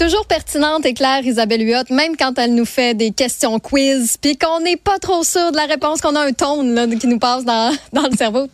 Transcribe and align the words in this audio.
Toujours 0.00 0.24
pertinente 0.24 0.86
et 0.86 0.94
claire, 0.94 1.26
Isabelle 1.26 1.60
Huot, 1.60 1.94
même 1.94 2.16
quand 2.16 2.38
elle 2.38 2.54
nous 2.54 2.64
fait 2.64 2.94
des 2.94 3.10
questions 3.10 3.58
quiz, 3.58 4.16
puis 4.16 4.34
qu'on 4.38 4.60
n'est 4.60 4.78
pas 4.78 4.98
trop 4.98 5.22
sûr 5.24 5.52
de 5.52 5.56
la 5.58 5.66
réponse, 5.66 6.00
qu'on 6.00 6.16
a 6.16 6.24
un 6.24 6.32
tone 6.32 6.74
là, 6.74 6.86
qui 6.86 7.06
nous 7.06 7.18
passe 7.18 7.44
dans, 7.44 7.70
dans 7.92 8.08
le 8.10 8.16
cerveau. 8.16 8.46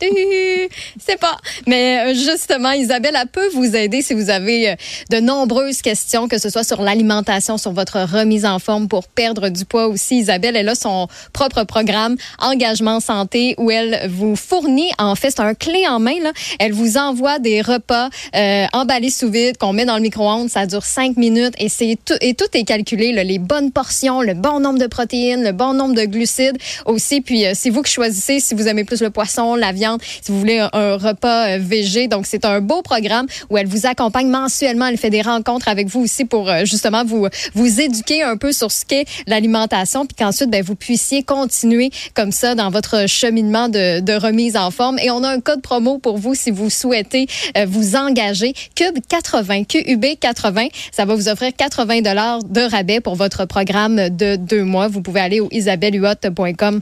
C'est 1.06 1.20
pas. 1.20 1.36
Mais 1.68 2.00
euh, 2.00 2.14
justement, 2.14 2.72
Isabelle, 2.72 3.16
elle 3.16 3.28
peut 3.28 3.48
vous 3.54 3.76
aider 3.76 4.02
si 4.02 4.12
vous 4.12 4.28
avez 4.28 4.70
euh, 4.70 4.74
de 5.10 5.20
nombreuses 5.20 5.82
questions, 5.82 6.26
que 6.26 6.38
ce 6.38 6.50
soit 6.50 6.64
sur 6.64 6.82
l'alimentation, 6.82 7.58
sur 7.58 7.70
votre 7.70 8.00
remise 8.00 8.44
en 8.44 8.58
forme 8.58 8.88
pour 8.88 9.06
perdre 9.06 9.48
du 9.48 9.64
poids 9.64 9.86
aussi. 9.86 10.16
Isabelle, 10.16 10.56
elle 10.56 10.68
a 10.68 10.74
son 10.74 11.06
propre 11.32 11.62
programme 11.62 12.16
Engagement 12.40 12.98
Santé 12.98 13.54
où 13.58 13.70
elle 13.70 14.10
vous 14.10 14.34
fournit, 14.34 14.90
en 14.98 15.14
fait, 15.14 15.30
c'est 15.30 15.42
un 15.42 15.54
clé 15.54 15.86
en 15.86 16.00
main, 16.00 16.18
là. 16.20 16.32
Elle 16.58 16.72
vous 16.72 16.96
envoie 16.96 17.38
des 17.38 17.62
repas 17.62 18.08
euh, 18.34 18.66
emballés 18.72 19.10
sous 19.10 19.30
vide 19.30 19.58
qu'on 19.58 19.72
met 19.72 19.84
dans 19.84 19.94
le 19.94 20.02
micro-ondes. 20.02 20.50
Ça 20.50 20.66
dure 20.66 20.84
cinq 20.84 21.16
minutes 21.16 21.35
et 21.58 21.68
c'est 21.68 21.98
tout, 22.04 22.14
et 22.20 22.34
tout 22.34 22.46
est 22.54 22.64
calculé, 22.64 23.12
là, 23.12 23.24
les 23.24 23.38
bonnes 23.38 23.70
portions, 23.70 24.22
le 24.22 24.34
bon 24.34 24.60
nombre 24.60 24.78
de 24.78 24.86
protéines, 24.86 25.42
le 25.42 25.52
bon 25.52 25.74
nombre 25.74 25.94
de 25.94 26.04
glucides 26.04 26.56
aussi. 26.84 27.20
Puis 27.20 27.46
euh, 27.46 27.52
c'est 27.54 27.70
vous 27.70 27.82
qui 27.82 27.92
choisissez 27.92 28.40
si 28.40 28.54
vous 28.54 28.68
aimez 28.68 28.84
plus 28.84 29.02
le 29.02 29.10
poisson, 29.10 29.54
la 29.54 29.72
viande, 29.72 30.00
si 30.22 30.32
vous 30.32 30.38
voulez 30.38 30.58
un, 30.72 30.96
repas 30.96 31.48
euh, 31.48 31.58
végé. 31.60 32.08
Donc 32.08 32.26
c'est 32.26 32.44
un 32.44 32.60
beau 32.60 32.82
programme 32.82 33.26
où 33.50 33.58
elle 33.58 33.66
vous 33.66 33.86
accompagne 33.86 34.28
mensuellement. 34.28 34.86
Elle 34.86 34.96
fait 34.96 35.10
des 35.10 35.22
rencontres 35.22 35.68
avec 35.68 35.88
vous 35.88 36.00
aussi 36.00 36.24
pour 36.24 36.48
euh, 36.48 36.64
justement 36.64 37.04
vous 37.04 37.28
vous 37.54 37.80
éduquer 37.80 38.22
un 38.22 38.36
peu 38.36 38.52
sur 38.52 38.72
ce 38.72 38.84
qu'est 38.84 39.04
l'alimentation, 39.26 40.06
puis 40.06 40.16
qu'ensuite 40.18 40.50
ben, 40.50 40.62
vous 40.62 40.74
puissiez 40.74 41.22
continuer 41.22 41.90
comme 42.14 42.32
ça 42.32 42.54
dans 42.54 42.70
votre 42.70 43.06
cheminement 43.08 43.68
de, 43.68 44.00
de 44.00 44.12
remise 44.14 44.56
en 44.56 44.70
forme. 44.70 44.98
Et 45.00 45.10
on 45.10 45.22
a 45.22 45.28
un 45.28 45.40
code 45.40 45.62
promo 45.62 45.98
pour 45.98 46.18
vous 46.18 46.34
si 46.34 46.50
vous 46.50 46.70
souhaitez 46.70 47.26
vous 47.66 47.96
engager. 47.96 48.54
Cube 48.74 48.98
80, 49.08 49.64
QUB 49.64 50.04
80, 50.20 50.68
ça 50.92 51.04
va 51.04 51.14
vous 51.14 51.25
offrir 51.28 51.52
80 51.56 52.02
dollars 52.02 52.42
de 52.42 52.60
rabais 52.60 53.00
pour 53.00 53.14
votre 53.14 53.44
programme 53.44 54.08
de 54.10 54.36
deux 54.36 54.64
mois. 54.64 54.88
Vous 54.88 55.02
pouvez 55.02 55.20
aller 55.20 55.40
au 55.40 55.48
isabellehuot.com 55.50 56.80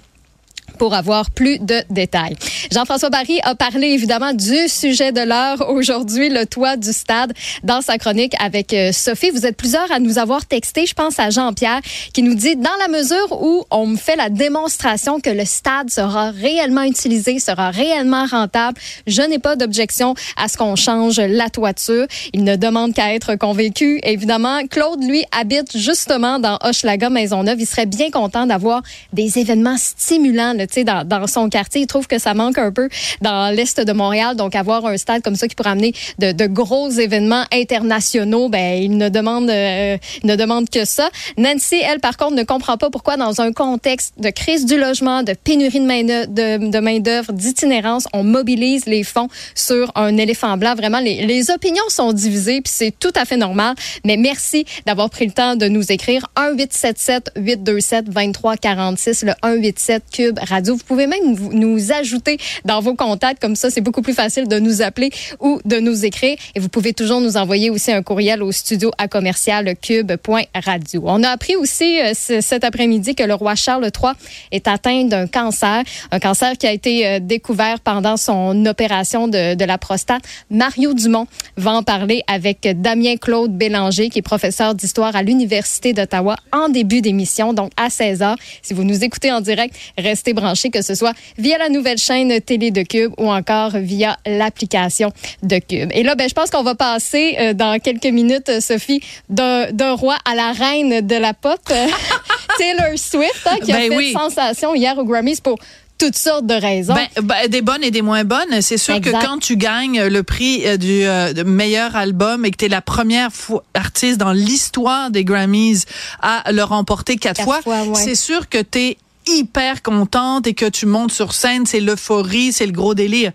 pour 0.79 0.95
avoir 0.95 1.31
plus 1.31 1.59
de 1.59 1.83
détails. 1.91 2.37
Jean-François 2.73 3.11
Barry 3.11 3.41
a 3.43 3.55
parlé 3.55 3.89
évidemment 3.89 4.33
du 4.33 4.69
sujet 4.69 5.13
de 5.13 5.21
l'heure 5.21 5.71
aujourd'hui, 5.71 6.29
le 6.29 6.47
toit 6.47 6.77
du 6.77 6.93
stade, 6.93 7.33
dans 7.63 7.81
sa 7.81 7.99
chronique 7.99 8.35
avec 8.41 8.73
euh, 8.73 8.93
Sophie. 8.93 9.31
Vous 9.31 9.47
êtes 9.47 9.57
plusieurs 9.57 9.91
à 9.93 10.01
nous 10.01 10.19
avoir 10.19 10.47
texté. 10.47 10.87
Je 10.87 10.95
pense 10.95 11.19
à 11.19 11.31
Jean-Pierre 11.31 11.81
qui 12.13 12.23
nous 12.23 12.35
dit, 12.35 12.57
dans 12.57 12.71
la 12.81 12.89
mesure 12.89 13.43
où 13.43 13.65
on 13.71 13.87
me 13.87 13.97
fait 13.97 14.17
la 14.17 14.31
démonstration 14.31 15.21
que 15.21 15.31
le 15.31 15.45
stade 15.45 15.91
sera 15.91 16.31
réellement 16.31 16.83
utilisé, 16.83 17.39
sera 17.39 17.71
réellement 17.71 18.27
rentable, 18.27 18.79
je 19.07 19.23
n'ai 19.23 19.39
pas 19.39 19.57
d'objection 19.57 20.15
à 20.37 20.49
ce 20.49 20.57
qu'on 20.57 20.77
change 20.77 21.21
la 21.21 21.51
toiture. 21.51 22.07
Il 22.33 22.45
ne 22.45 22.57
demande 22.57 22.95
qu'à 22.95 23.15
être 23.15 23.37
convaincu. 23.37 24.01
Évidemment, 24.03 24.67
Claude, 24.69 25.03
lui, 25.05 25.25
habite 25.33 25.77
justement 25.77 26.39
dans 26.39 26.59
Hochelaga, 26.63 27.11
Maisonneuve. 27.11 27.61
Il 27.61 27.67
serait 27.67 27.87
bien 27.87 28.11
content 28.11 28.47
d'avoir 28.47 28.83
des 29.13 29.39
événements 29.39 29.77
stimulants 29.77 30.54
dans, 30.85 31.27
son 31.27 31.49
quartier. 31.49 31.83
Il 31.83 31.87
trouve 31.87 32.07
que 32.07 32.19
ça 32.19 32.35
manque 32.35 32.59
un 32.59 32.73
peu 32.73 32.89
dans 33.21 33.55
l'est 33.55 33.81
de 33.81 33.93
Montréal. 33.93 34.37
Donc, 34.37 34.55
avoir 34.55 34.87
un 34.87 34.97
stade 34.97 35.23
comme 35.23 35.37
ça 35.37 35.49
qui 35.49 35.55
pourrait 35.55 35.71
amener 35.71 35.93
de, 36.19 36.47
gros 36.47 36.91
événements 36.91 37.45
internationaux, 37.53 38.49
ben, 38.49 38.83
il 38.83 38.97
ne 38.97 39.09
demande, 39.09 39.51
euh, 39.51 39.97
ne 40.23 40.65
que 40.71 40.85
ça. 40.85 41.09
Nancy, 41.37 41.77
elle, 41.83 42.01
par 42.01 42.17
contre, 42.17 42.35
ne 42.35 42.43
comprend 42.43 42.77
pas 42.77 42.91
pourquoi, 42.91 43.17
dans 43.17 43.41
un 43.41 43.53
contexte 43.53 44.15
de 44.19 44.31
crise 44.31 44.67
du 44.67 44.79
logement, 44.79 45.23
de 45.23 45.33
pénurie 45.33 45.81
de 45.81 46.79
main-d'œuvre, 46.81 47.33
de, 47.33 47.37
d'itinérance, 47.39 48.07
on 48.13 48.23
mobilise 48.23 48.87
les 48.87 49.05
fonds 49.05 49.29
sur 49.55 49.91
un 49.95 50.17
éléphant 50.17 50.57
blanc. 50.57 50.75
Vraiment, 50.75 51.01
les, 51.01 51.27
les 51.27 51.51
opinions 51.51 51.89
sont 51.89 52.13
divisées, 52.13 52.61
puis 52.61 52.73
c'est 52.75 52.95
tout 52.99 53.13
à 53.15 53.25
fait 53.25 53.37
normal. 53.37 53.75
Mais 54.05 54.17
merci 54.17 54.65
d'avoir 54.87 55.11
pris 55.11 55.27
le 55.27 55.33
temps 55.33 55.57
de 55.57 55.67
nous 55.67 55.91
écrire 55.91 56.27
1 56.37 56.53
877 56.53 57.33
827 57.37 58.05
2346 58.11 59.25
le 59.25 59.33
187 59.43 60.03
cube 60.13 60.39
radio. 60.45 60.75
Vous 60.75 60.85
pouvez 60.85 61.07
même 61.07 61.37
nous 61.53 61.93
ajouter 61.93 62.39
dans 62.65 62.81
vos 62.81 62.95
contacts. 62.95 63.41
Comme 63.41 63.57
ça, 63.57 63.71
c'est 63.71 63.81
beaucoup 63.81 64.03
plus 64.03 64.15
facile 64.15 64.49
de 64.49 64.59
nous 64.59 64.83
appeler 64.83 65.11
ou 65.41 65.61
de 65.65 65.79
nous 65.79 66.05
écrire. 66.05 66.37
Et 66.55 66.61
vous 66.61 66.69
pouvez 66.69 66.93
toujours 66.93 67.21
nous 67.21 67.37
envoyer 67.37 67.71
aussi 67.71 67.93
un 67.93 68.03
courriel 68.03 68.43
au 68.43 68.53
studio 68.53 68.91
à 68.99 69.09
commercial 69.09 69.75
cube.radio. 69.81 71.03
On 71.05 71.23
a 71.23 71.31
appris 71.31 71.57
aussi 71.57 72.01
euh, 72.01 72.13
cet 72.15 72.65
après-midi 72.65 73.15
que 73.15 73.23
le 73.23 73.35
roi 73.35 73.55
Charles 73.55 73.85
III 73.85 74.13
est 74.53 74.69
atteint 74.69 75.05
d'un 75.05 75.27
cancer, 75.27 75.83
un 76.11 76.19
cancer 76.19 76.57
qui 76.59 76.67
a 76.67 76.73
été 76.73 77.07
euh, 77.07 77.19
découvert 77.21 77.81
pendant 77.81 78.17
son 78.17 78.67
opération 78.67 79.29
de, 79.29 79.55
de 79.55 79.65
la 79.65 79.79
prostate. 79.79 80.23
Mario 80.51 80.95
Dumont 80.95 81.27
va 81.57 81.73
en 81.73 81.83
parler 81.83 82.23
avec 82.27 82.69
Damien 82.81 83.17
Claude 83.17 83.57
Bélanger, 83.57 84.11
qui 84.11 84.19
est 84.19 84.23
professeur 84.23 84.75
d'histoire 84.75 85.17
à 85.17 85.23
l'Université 85.23 85.93
d'Ottawa 85.93 86.37
en 86.53 86.69
début 86.69 87.01
d'émission, 87.01 87.53
donc 87.53 87.73
à 87.77 87.91
16 87.91 88.21
h. 88.21 88.37
Si 88.63 88.75
vous 88.75 88.85
nous 88.85 89.05
écoutez 89.05 89.33
en 89.33 89.41
direct, 89.41 89.75
restez 89.97 90.34
branchés, 90.35 90.71
que 90.71 90.83
ce 90.83 90.95
soit 90.95 91.15
via 91.39 91.59
la 91.59 91.69
nouvelle 91.69 91.99
chaîne 91.99 92.41
télé 92.41 92.71
de 92.71 92.83
Cube 92.83 93.13
ou 93.19 93.31
encore 93.31 93.71
via 93.71 94.19
l'application 94.27 95.13
de 95.43 95.59
Cube. 95.59 95.91
Et 95.93 96.03
là, 96.03 96.15
ben, 96.15 96.29
je 96.29 96.35
pense 96.35 96.51
qu'on 96.51 96.63
va 96.63 96.75
passer 96.75 97.37
euh, 97.39 97.55
dans 97.55 97.79
quelques 97.81 98.05
minutes, 98.07 98.61
Sophie, 98.61 99.01
d'un 99.29 99.95
roi 99.95 100.17
à 100.25 100.35
la 100.35 100.53
reine 100.53 101.07
de 101.07 101.17
la 101.17 101.35
pop, 101.35 101.61
euh, 101.71 101.87
Taylor 102.59 102.99
Swift, 102.99 103.47
hein, 103.47 103.57
qui 103.65 103.73
a 103.73 103.77
ben 103.77 103.93
fait 103.93 104.13
sensation 104.13 104.75
hier 104.75 104.97
au 104.99 105.05
Grammys 105.05 105.41
pour 105.41 105.59
toutes 105.99 106.17
sortes 106.17 106.47
de 106.47 106.55
raisons. 106.55 106.95
Ben, 106.95 107.09
ben, 107.23 107.49
des 107.49 107.63
bonnes 107.63 107.85
et 107.85 107.91
des 107.91 108.03
moins 108.03 108.25
bonnes. 108.25 108.61
C'est 108.61 108.79
sûr 108.79 109.01
que 109.01 109.11
quand 109.11 109.39
tu 109.39 109.57
gagnes 109.57 110.05
le 110.05 110.23
prix 110.23 110.63
euh, 110.67 111.33
du 111.33 111.45
meilleur 111.45 111.97
album 111.97 112.45
et 112.45 112.51
que 112.51 112.57
tu 112.57 112.65
es 112.67 112.69
la 112.69 112.83
première 112.83 113.31
artiste 113.75 114.19
dans 114.19 114.33
l'histoire 114.33 115.11
des 115.11 115.25
Grammys 115.25 115.85
à 116.21 116.51
le 116.53 116.63
remporter 116.63 117.17
quatre, 117.17 117.43
fois, 117.43 117.61
c'est 117.95 118.15
sûr 118.15 118.49
que 118.49 118.59
tu 118.59 118.79
es 118.79 118.99
hyper 119.27 119.83
contente 119.83 120.47
et 120.47 120.55
que 120.55 120.69
tu 120.69 120.87
montes 120.87 121.13
sur 121.13 121.33
scène, 121.33 121.67
c'est 121.67 121.81
l'euphorie, 121.81 122.53
c'est 122.53 122.67
le 122.67 122.73
gros 122.73 122.95
délire 122.95 123.33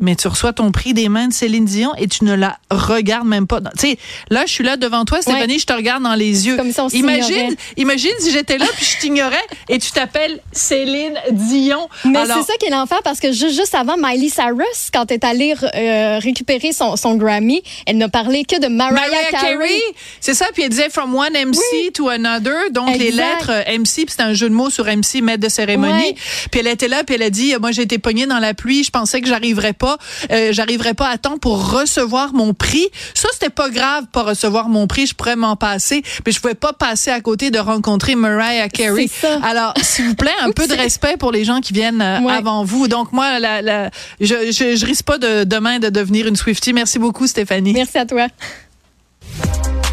mais 0.00 0.16
tu 0.16 0.28
reçois 0.28 0.52
ton 0.52 0.72
prix 0.72 0.94
des 0.94 1.08
mains 1.08 1.28
de 1.28 1.32
Céline 1.32 1.64
Dion 1.64 1.94
et 1.96 2.08
tu 2.08 2.24
ne 2.24 2.34
la 2.34 2.58
regardes 2.70 3.26
même 3.26 3.46
pas. 3.46 3.60
Tu 3.60 3.68
sais, 3.76 3.98
là, 4.30 4.44
je 4.46 4.52
suis 4.52 4.64
là 4.64 4.76
devant 4.76 5.04
toi, 5.04 5.20
Stéphanie, 5.22 5.58
je 5.58 5.66
te 5.66 5.72
regarde 5.72 6.02
dans 6.02 6.14
les 6.14 6.46
yeux. 6.46 6.56
Comme 6.56 6.72
si 6.72 6.98
imagine, 6.98 7.54
imagine 7.76 8.12
si 8.18 8.32
j'étais 8.32 8.58
là 8.58 8.66
puis 8.76 8.86
je 8.86 8.98
t'ignorais 8.98 9.36
et 9.68 9.78
tu 9.78 9.90
t'appelles 9.92 10.40
Céline 10.52 11.14
Dion. 11.30 11.88
Mais 12.04 12.24
c'est 12.26 12.42
ça 12.42 12.54
qui 12.58 12.66
est 12.66 12.70
l'enfer 12.70 13.00
parce 13.04 13.20
que 13.20 13.32
juste 13.32 13.74
avant, 13.74 13.96
Miley 13.96 14.28
Cyrus, 14.28 14.90
quand 14.92 15.10
elle 15.10 15.16
est 15.16 15.24
allée 15.24 15.54
euh, 15.74 16.18
récupérer 16.18 16.72
son, 16.72 16.96
son, 16.96 17.16
Grammy, 17.16 17.62
elle 17.86 17.98
n'a 17.98 18.08
parlé 18.08 18.44
que 18.44 18.58
de 18.58 18.68
Mariah, 18.68 19.30
Carey. 19.30 19.80
C'est 20.20 20.34
ça, 20.34 20.46
puis 20.54 20.62
elle 20.62 20.70
disait 20.70 20.88
From 20.88 21.14
one 21.14 21.32
MC 21.32 21.92
to 21.92 22.08
another, 22.08 22.70
donc 22.70 22.96
les 22.96 23.10
lettres 23.10 23.50
euh, 23.50 23.78
MC, 23.78 24.06
puis 24.06 24.14
c'est 24.16 24.22
un 24.22 24.32
jeu 24.32 24.48
de 24.48 24.54
mots 24.54 24.70
sur 24.70 24.86
MC, 24.86 25.20
maître 25.22 25.40
de 25.40 25.48
cérémonie. 25.48 26.14
Puis 26.50 26.60
elle 26.60 26.68
était 26.68 26.88
là, 26.88 27.04
puis 27.04 27.16
elle 27.16 27.22
a 27.22 27.30
dit, 27.30 27.54
moi 27.60 27.72
j'ai 27.72 27.82
été 27.82 27.98
pognée 27.98 28.26
dans 28.26 28.38
la 28.38 28.54
pluie, 28.54 28.84
je 28.84 28.90
pensais 28.90 29.20
que 29.20 29.28
j'arriverais 29.28 29.72
pas 29.72 29.89
euh, 30.30 30.52
j'arriverai 30.52 30.94
pas 30.94 31.08
à 31.08 31.18
temps 31.18 31.38
pour 31.38 31.72
recevoir 31.72 32.32
mon 32.32 32.54
prix. 32.54 32.88
Ça, 33.14 33.28
c'était 33.32 33.50
pas 33.50 33.70
grave, 33.70 34.04
pas 34.12 34.22
recevoir 34.22 34.68
mon 34.68 34.86
prix, 34.86 35.06
je 35.06 35.14
pourrais 35.14 35.36
m'en 35.36 35.56
passer, 35.56 36.02
mais 36.24 36.32
je 36.32 36.40
pouvais 36.40 36.54
pas 36.54 36.72
passer 36.72 37.10
à 37.10 37.20
côté 37.20 37.50
de 37.50 37.58
rencontrer 37.58 38.14
Mariah 38.14 38.68
Carey. 38.68 39.06
Alors, 39.42 39.74
s'il 39.82 40.06
vous 40.06 40.14
plaît, 40.14 40.30
un 40.42 40.50
peu 40.52 40.66
de 40.66 40.74
respect 40.74 41.16
pour 41.16 41.32
les 41.32 41.44
gens 41.44 41.60
qui 41.60 41.72
viennent 41.72 42.02
euh, 42.02 42.26
avant 42.28 42.64
vous. 42.64 42.88
Donc 42.88 43.12
moi, 43.12 43.38
la, 43.38 43.62
la, 43.62 43.90
je, 44.20 44.50
je, 44.52 44.76
je 44.76 44.86
risque 44.86 45.04
pas 45.04 45.18
de 45.18 45.44
demain 45.44 45.78
de 45.78 45.88
devenir 45.88 46.26
une 46.26 46.36
Swiftie. 46.36 46.72
Merci 46.72 46.98
beaucoup, 46.98 47.26
Stéphanie. 47.26 47.72
Merci 47.72 47.98
à 47.98 48.06
toi. 48.06 48.26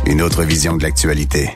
Une 0.06 0.22
autre 0.22 0.44
vision 0.44 0.78
de 0.78 0.84
l'actualité. 0.84 1.50